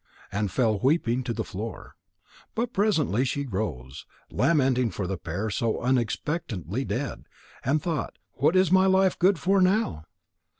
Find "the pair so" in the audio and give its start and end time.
5.05-5.79